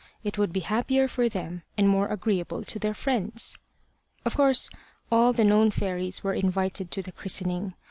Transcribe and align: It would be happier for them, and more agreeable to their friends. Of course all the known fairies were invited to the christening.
It 0.23 0.35
would 0.39 0.51
be 0.51 0.61
happier 0.61 1.07
for 1.07 1.29
them, 1.29 1.61
and 1.77 1.87
more 1.87 2.07
agreeable 2.07 2.63
to 2.63 2.79
their 2.79 2.95
friends. 2.95 3.59
Of 4.25 4.33
course 4.35 4.67
all 5.11 5.31
the 5.31 5.43
known 5.43 5.69
fairies 5.69 6.23
were 6.23 6.33
invited 6.33 6.89
to 6.89 7.03
the 7.03 7.11
christening. 7.11 7.75